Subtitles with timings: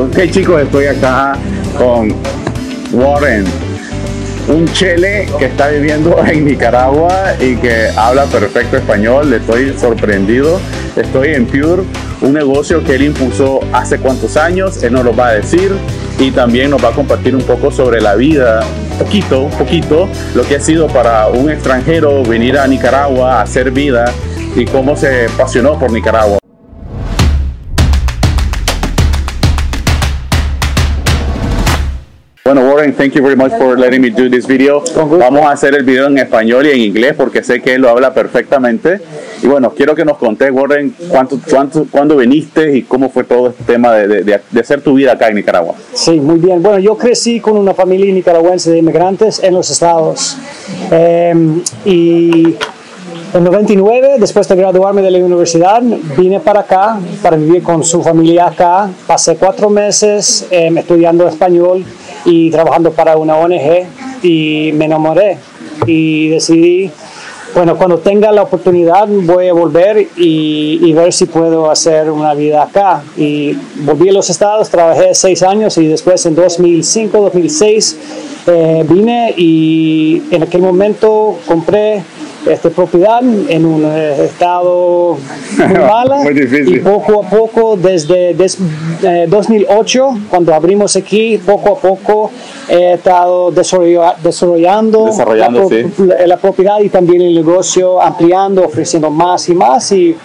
[0.00, 1.36] Ok chicos, estoy acá
[1.76, 2.14] con
[2.90, 3.44] Warren,
[4.48, 9.28] un chele que está viviendo en Nicaragua y que habla perfecto español.
[9.28, 10.58] Le estoy sorprendido.
[10.96, 11.82] Estoy en Pure,
[12.22, 14.82] un negocio que él impuso hace cuántos años.
[14.82, 15.70] Él nos lo va a decir
[16.18, 18.60] y también nos va a compartir un poco sobre la vida,
[18.98, 24.06] poquito, poquito, lo que ha sido para un extranjero venir a Nicaragua a hacer vida
[24.56, 26.39] y cómo se apasionó por Nicaragua.
[32.96, 34.82] Thank you very much for letting me do this video.
[34.94, 37.88] Vamos a hacer el video en español y en inglés porque sé que él lo
[37.88, 39.00] habla perfectamente.
[39.42, 43.48] Y bueno, quiero que nos contés, Warren, cuánto, cuánto, cuándo viniste y cómo fue todo
[43.48, 45.74] este tema de, de, de, hacer tu vida acá en Nicaragua.
[45.94, 46.62] Sí, muy bien.
[46.62, 50.36] Bueno, yo crecí con una familia nicaragüense de inmigrantes en los estados.
[50.90, 51.34] Eh,
[51.84, 52.56] y
[53.32, 55.80] en 99, después de graduarme de la universidad,
[56.16, 58.90] vine para acá para vivir con su familia acá.
[59.06, 61.84] Pasé cuatro meses eh, estudiando español
[62.24, 63.86] y trabajando para una ONG
[64.22, 65.38] y me enamoré
[65.86, 66.90] y decidí,
[67.54, 72.34] bueno, cuando tenga la oportunidad voy a volver y, y, ver si puedo hacer una
[72.34, 73.02] vida acá.
[73.16, 77.98] Y volví a los Estados, trabajé seis años y después en 2005, 2006
[78.46, 82.02] eh, vine y en aquel momento compré
[82.46, 85.18] esta propiedad en un eh, estado
[85.58, 86.76] muy mala muy difícil.
[86.76, 88.58] y poco a poco desde des,
[89.02, 92.30] eh, 2008 cuando abrimos aquí poco a poco
[92.68, 95.84] he estado desarrollando, desarrollando la, sí.
[95.98, 100.16] la, la, propiedad y también el negocio ampliando ofreciendo más y más y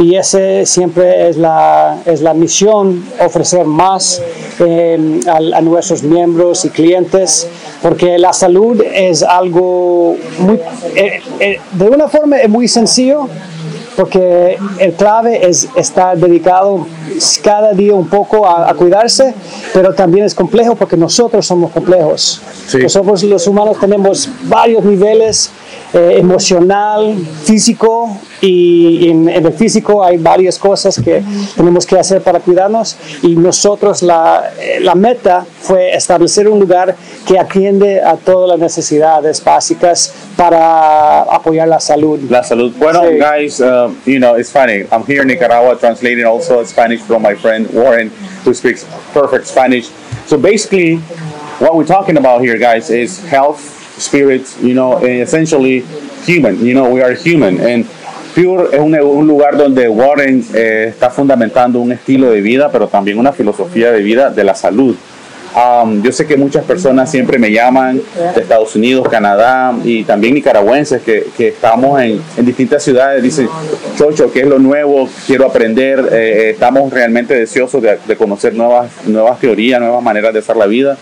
[0.00, 4.22] y ese siempre es la, es la misión, ofrecer más
[4.60, 7.48] eh, a, a, nuestros miembros y clientes,
[7.82, 10.56] porque la salud es algo muy,
[10.94, 13.28] eh, eh, de una forma es muy sencillo,
[13.96, 16.86] porque el clave es estar dedicado
[17.42, 19.34] cada día un poco a, a, cuidarse,
[19.72, 22.40] pero también es complejo porque nosotros somos complejos.
[22.66, 22.78] Sí.
[22.78, 25.50] Nosotros los humanos tenemos varios niveles
[25.92, 31.20] eh, emocional, físico y en, en, el físico hay varias cosas que
[31.56, 36.94] tenemos que hacer para cuidarnos y nosotros la, la meta fue establecer un lugar
[37.26, 42.20] que atiende a todas las necesidades básicas para apoyar la salud.
[42.30, 42.72] La salud.
[42.78, 43.18] Bueno, sí.
[43.18, 44.86] guys, uh, you know, it's funny.
[44.92, 48.10] I'm here in Nicaragua translating also Spanish from my friend Warren,
[48.44, 49.90] who speaks perfect Spanish.
[50.26, 50.98] So basically,
[51.58, 55.84] what we're talking about here, guys, is health spirit, you know, essentially
[56.26, 56.64] human.
[56.64, 57.60] You know, we are human.
[57.60, 57.86] And
[58.34, 62.86] Pure es un, un lugar donde Warren eh, está fundamentando un estilo de vida, pero
[62.86, 64.96] también una filosofía de vida de la salud.
[65.52, 68.00] Um, yo sé que muchas personas siempre me llaman
[68.36, 73.20] de Estados Unidos, Canadá y también nicaragüenses que, que estamos en, en, distintas ciudades.
[73.20, 73.48] Dicen,
[73.96, 75.08] Chocho, ¿qué es lo nuevo?
[75.26, 76.08] Quiero aprender.
[76.12, 80.66] Eh, estamos realmente deseosos de, de conocer nuevas, nuevas teorías, nuevas maneras de hacer la
[80.66, 80.96] vida.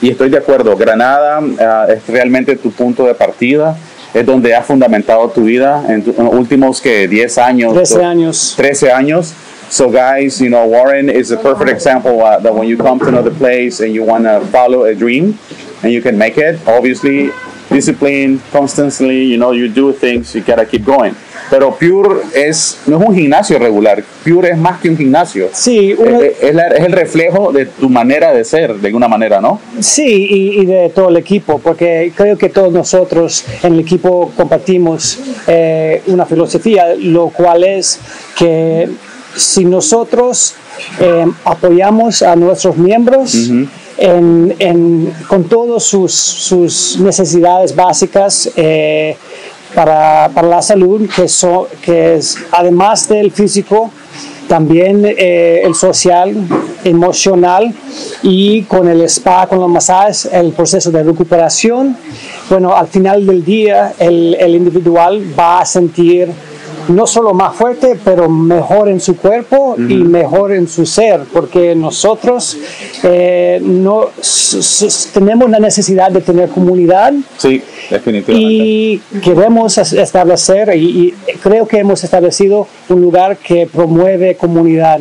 [0.00, 3.76] Y estoy de acuerdo, Granada uh, es realmente tu punto de partida,
[4.12, 7.74] es donde has fundamentado tu vida en, tu, en los últimos que 10 años.
[7.74, 8.54] 13 años.
[8.56, 9.34] 13 años.
[9.70, 13.08] So guys, you know, Warren is a perfect example uh, that when you come to
[13.08, 15.38] another place and you want to follow a dream
[15.82, 17.30] and you can make it, obviously
[17.70, 21.16] discipline, constantly, you know, you do things, you gotta keep going.
[21.50, 25.48] Pero Pure es, no es un gimnasio regular, Pure es más que un gimnasio.
[25.52, 26.18] Sí, una...
[26.18, 29.60] es, es, la, es, el reflejo de tu manera de ser, de alguna manera, ¿no?
[29.80, 34.32] Sí, y, y, de todo el equipo, porque creo que todos nosotros en el equipo
[34.36, 38.00] compartimos eh, una filosofía, lo cual es
[38.38, 38.88] que
[39.36, 40.54] si nosotros
[41.00, 43.68] eh, apoyamos a nuestros miembros, uh -huh.
[43.96, 49.16] En, en, con todas sus, sus, necesidades básicas eh,
[49.74, 53.90] para, para, la salud, que, so, que, es además del físico,
[54.48, 56.34] también eh, el social,
[56.84, 57.74] emocional
[58.22, 61.96] y con el spa, con los masajes, el proceso de recuperación.
[62.50, 66.30] Bueno, al final del día el, el individual va a sentir
[66.88, 69.90] no solo más fuerte, pero mejor en su cuerpo uh -huh.
[69.90, 72.56] y mejor en su ser, porque nosotros
[73.02, 74.08] eh, no
[75.12, 77.12] tenemos la necesidad de tener comunidad.
[77.38, 78.52] Sí, definitivamente.
[78.52, 85.00] Y queremos establecer, y, y creo que hemos establecido un lugar que promueve comunidad.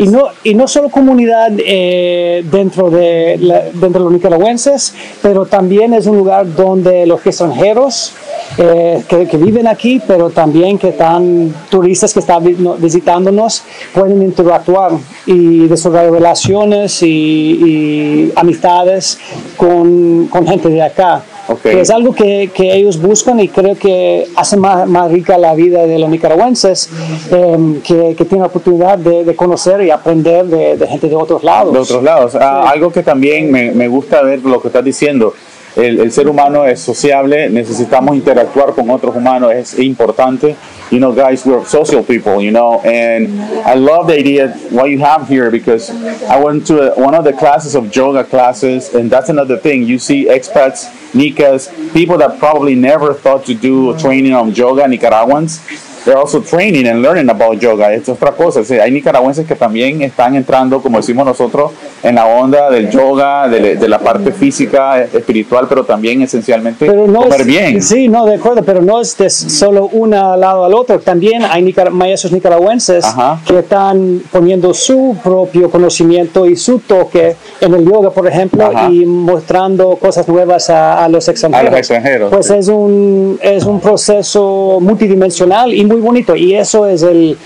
[0.00, 5.44] Y no, y no solo comunidad eh, dentro, de la, dentro de los nicaragüenses, pero
[5.44, 8.14] también es un lugar donde los extranjeros
[8.56, 12.42] eh, que, que, viven aquí, pero también que están turistas que están
[12.78, 14.92] visitándonos, pueden interactuar
[15.26, 19.18] y desarrollar relaciones y, y amistades
[19.56, 21.22] con, con, gente de acá.
[21.62, 25.54] Que es algo que, que ellos buscan y creo que hace más, más rica la
[25.54, 26.88] vida de los nicaragüenses
[27.30, 31.16] eh, que, que tienen la oportunidad de, de conocer y aprender de, de gente de
[31.16, 31.72] otros lados.
[31.72, 32.34] de otros lados.
[32.36, 35.34] Ah, algo que también me, me gusta ver lo que estás diciendo.
[35.76, 40.54] El, el ser humano es sociable, necesitamos interactuar con otros humanos, es importante.
[40.90, 44.98] You know, guys, we're social people, you know, and I love the idea what you
[44.98, 45.88] have here because
[46.28, 49.84] I went to a, one of the classes of yoga classes, and that's another thing.
[49.84, 55.60] You see expats, Nicas, people that probably never thought to do training on yoga, Nicaraguans.
[56.04, 57.92] They're also training and learning about yoga.
[57.92, 58.64] Es otra cosa.
[58.64, 61.70] Sí, hay nicaragüenses que también están entrando, como decimos nosotros,
[62.02, 67.06] en la onda del yoga, de, de la parte física, espiritual, pero también esencialmente pero
[67.06, 67.82] no comer es, bien.
[67.82, 70.98] Sí, no, de acuerdo, pero no es de solo una al lado al otro.
[70.98, 73.40] También hay nicar maestros nicaragüenses Ajá.
[73.46, 78.90] que están poniendo su propio conocimiento y su toque en el yoga, por ejemplo, Ajá.
[78.90, 81.68] y mostrando cosas nuevas a, a los extranjeros.
[81.68, 82.54] A los extranjeros, Pues sí.
[82.54, 86.34] es un, es un proceso multidimensional y muy bonito.
[86.34, 87.36] Y eso es, el,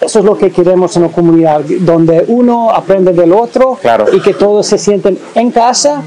[0.00, 4.04] eso es lo que queremos en una comunidad, donde uno aprende del otro Claro.
[4.12, 6.02] y que todos se sienten en casa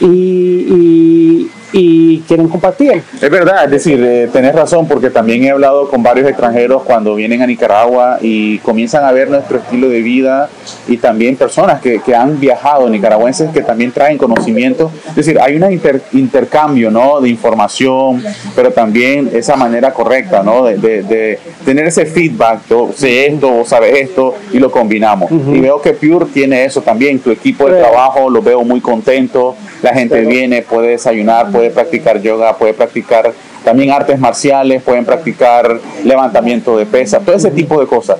[0.00, 3.02] y, y, y quieren compartir.
[3.20, 7.14] Es verdad, es decir, eh, tenés razón porque también he hablado con varios extranjeros cuando
[7.14, 10.50] vienen a Nicaragua y comienzan a ver nuestro estilo de vida
[10.88, 14.90] y también personas que, que han viajado, nicaragüenses que también traen conocimiento.
[15.08, 15.64] Es decir, hay un
[16.12, 17.20] intercambio ¿no?
[17.20, 18.22] de información,
[18.54, 20.64] pero también esa manera correcta ¿no?
[20.64, 25.30] de, de- de tener ese feedback, yo sé esto, vos sabes esto y lo combinamos.
[25.30, 29.56] Y veo que Pure tiene eso también, tu equipo de trabajo lo veo muy contento,
[29.82, 33.32] la gente viene, puede desayunar, puede practicar yoga, puede practicar
[33.64, 38.18] también artes marciales, pueden practicar levantamiento de pesas, todo ese tipo de cosas.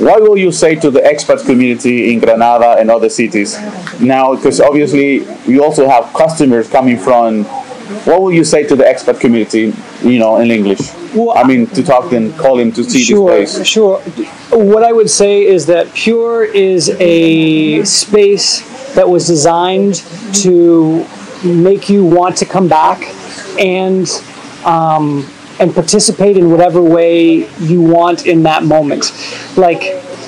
[0.00, 3.58] What will you say to the expat community in Granada and other cities
[4.00, 4.34] now?
[4.34, 7.44] Because obviously you also have customers coming from.
[8.04, 9.72] What will you say to the expat community,
[10.02, 10.78] you know, in English?
[11.14, 13.66] Well, I mean, to talk and call him to see Sure, this place.
[13.66, 13.98] sure.
[14.50, 18.60] What I would say is that Pure is a space
[18.98, 19.96] that was designed
[20.34, 21.06] to
[21.44, 23.00] make you want to come back
[23.60, 24.08] and
[24.64, 25.24] um,
[25.60, 29.04] and participate in whatever way you want in that moment.
[29.56, 29.82] Like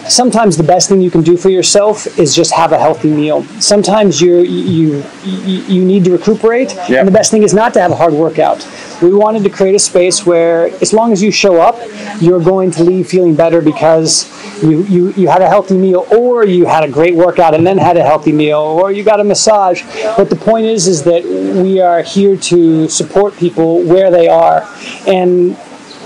[0.08, 3.42] sometimes the best thing you can do for yourself is just have a healthy meal.
[3.58, 7.90] Sometimes you you you need to recuperate, and the best thing is not to have
[7.90, 8.66] a hard workout.
[9.02, 11.76] We wanted to create a space where, as long as you show up,
[12.20, 14.10] you're going to leave feeling better because
[14.62, 17.78] you, you, you had a healthy meal, or you had a great workout and then
[17.78, 19.82] had a healthy meal, or you got a massage.
[20.16, 24.68] But the point is, is that we are here to support people where they are,
[25.06, 25.56] and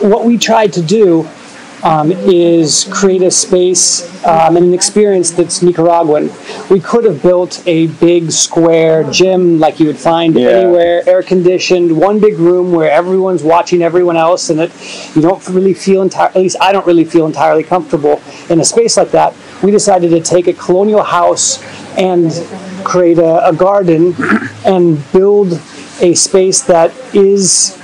[0.01, 1.29] what we tried to do
[1.85, 6.31] um, is create a space um, and an experience that's Nicaraguan.
[6.71, 10.49] We could have built a big square gym like you would find Yeah.
[10.49, 14.71] anywhere, air conditioned, one big room where everyone's watching everyone else, and that
[15.15, 16.29] you don't really feel entire.
[16.29, 19.35] At least I don't really feel entirely comfortable in a space like that.
[19.63, 21.63] We decided to take a colonial house
[21.99, 22.33] and
[22.85, 24.15] create a, a garden
[24.65, 25.61] and build
[26.01, 27.77] a space that is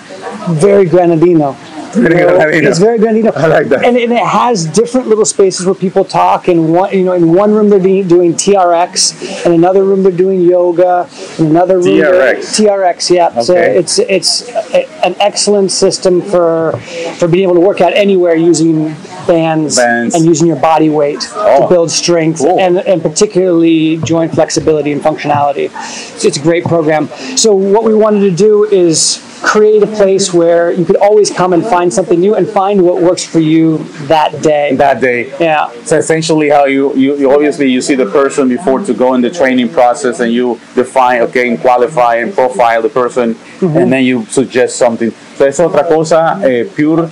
[0.48, 1.54] very Granadino.
[1.94, 3.34] It's very Granadino.
[3.36, 3.84] I like that.
[3.84, 6.48] And, and it has different little spaces where people talk.
[6.48, 10.42] And one, you know, in one room they're doing TRX, in another room they're doing
[10.42, 11.08] yoga,
[11.38, 12.60] in another room TRX.
[12.60, 13.40] TRX, yeah.
[13.40, 14.48] So it's it's
[15.04, 16.72] an excellent system for
[17.18, 18.94] for being able to work out anywhere using
[19.26, 20.14] bands, Bands.
[20.14, 22.58] and using your body weight Oh, to build strength cool.
[22.58, 25.70] and and particularly joint flexibility and functionality.
[26.18, 27.08] So it's a great program.
[27.36, 31.52] So what we wanted to do is create a place where you could always come
[31.52, 34.76] and find something new and find what works for you that day.
[34.76, 35.36] That day.
[35.40, 35.72] Yeah.
[35.82, 39.22] So essentially, how you, you, you obviously you see the person before to go in
[39.22, 44.04] the training process, and you define, okay, and qualify and profile the person, and then
[44.04, 45.10] you suggest something.
[45.36, 47.08] So es otra cosa eh, pure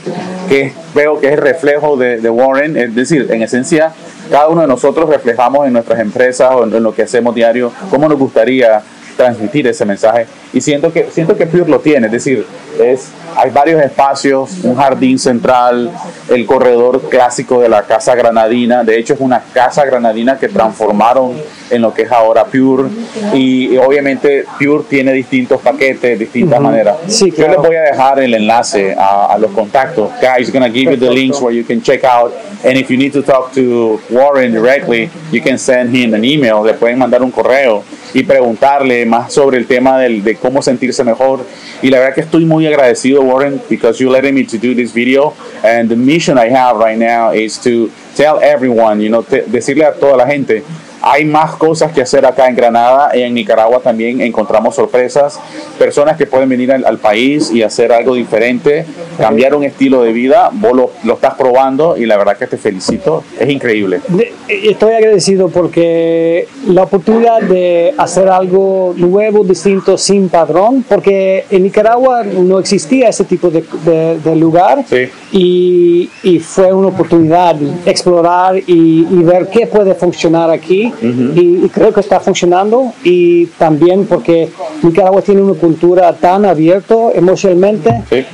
[0.49, 3.93] que veo que es el reflejo de, de Warren, es decir, en esencia,
[4.31, 7.73] cada uno de nosotros reflejamos en nuestras empresas o en, en lo que hacemos diario
[7.91, 8.83] cómo nos gustaría
[9.19, 10.27] transmitir ese mensaje.
[10.55, 12.47] Y siento que siento que Pure lo tiene, es decir,
[12.83, 15.91] es hay varios espacios, un jardín central,
[16.29, 21.33] el corredor clásico de la casa granadina, de hecho es una casa granadina que transformaron
[21.71, 22.89] en lo que es ahora Pure.
[23.35, 26.97] Y, y obviamente Pure tiene distintos paquetes, distintas maneras.
[27.07, 27.53] Sí, Yo claro.
[27.53, 30.11] les voy a dejar el enlace a, a los contactos.
[30.21, 32.33] Guys, gonna give you the links where you can check out.
[32.65, 36.65] And if you need to talk to Warren directly, you can send him an email,
[36.65, 37.85] le pueden mandar un correo
[38.15, 41.45] y preguntarle más sobre el tema del, de cómo sentirse mejor.
[41.83, 44.93] Y la verdad que estoy muy agradecido, Warren, because you letting me to do this
[44.93, 45.35] video.
[45.65, 49.93] And the mission I have right now is to tell everyone, you know, decirle a
[49.93, 50.63] toda la gente,
[51.11, 53.11] hay más cosas que hacer acá en Granada.
[53.15, 55.41] En Nicaragua también encontramos sorpresas,
[55.79, 58.85] personas que pueden venir al, al país y hacer algo diferente,
[59.19, 60.51] cambiar un estilo de vida.
[60.53, 63.25] Vos lo, lo estás probando y la verdad que te felicito.
[63.39, 64.01] Es increíble.
[64.09, 71.63] De- Estoy agradecido porque la oportunidad de hacer algo nuevo, distinto, sin padrón, porque en
[71.65, 75.09] Nicaragua no existía ese tipo de, de- de lugar Sí.
[75.33, 81.69] y, y fue una oportunidad explorar y, y ver qué puede funcionar aquí y, y
[81.73, 84.49] creo que está funcionando y también porque
[84.83, 88.03] Nicaragua tiene una cultura tan abierta emocionalmente.
[88.11, 88.25] Sí.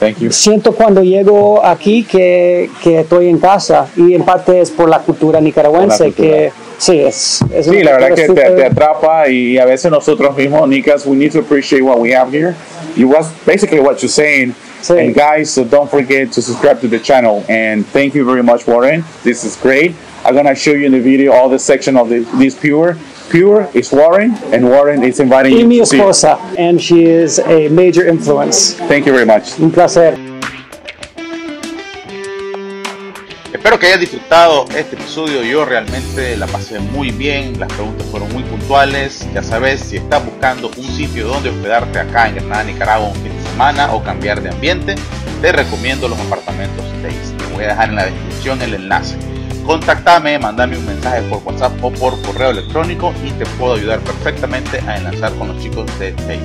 [0.00, 0.32] Thank you.
[0.32, 5.00] siento cuando llego aquí que, que estoy en casa y en parte es por la
[5.00, 6.28] cultura nicaragüense la cultura.
[6.28, 10.36] que sí es, es Sí, la verdad que te, te atrapa y a veces nosotros
[10.36, 12.54] mismos, Nicas, we need to appreciate what we have here.
[12.96, 14.54] You was basically what you're saying.
[14.80, 14.92] Sí.
[14.92, 17.44] And guys, so don't forget to subscribe to the channel.
[17.48, 19.04] And thank you very much, Warren.
[19.24, 19.94] This is great.
[20.28, 22.98] I'm gonna show you in the video all the section of the, this pure.
[23.30, 25.96] Pure is Warren, and Warren is inviting y you mi to see.
[25.96, 29.58] esposa and she is a major influence Thank you very much.
[29.58, 30.18] un placer
[33.54, 35.42] Espero que hayas disfrutado este episodio.
[35.42, 37.58] Yo realmente la pasé muy bien.
[37.58, 39.26] Las preguntas fueron muy puntuales.
[39.32, 43.34] Ya sabes, si estás buscando un sitio donde hospedarte acá en Granada, Nicaragua, un fin
[43.34, 44.94] de semana o cambiar de ambiente,
[45.40, 47.36] te recomiendo los apartamentos Taste.
[47.38, 49.16] Te voy a dejar en la descripción el enlace.
[49.68, 54.80] Contactame, mandame un mensaje por WhatsApp o por correo electrónico y te puedo ayudar perfectamente
[54.80, 56.40] a enlazar con los chicos de Taste.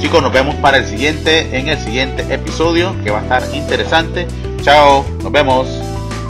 [0.00, 4.26] Chicos, nos vemos para el siguiente, en el siguiente episodio que va a estar interesante.
[4.62, 5.93] Chao, nos vemos.